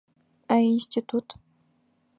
Ә 0.55 0.57
институт? 0.69 1.39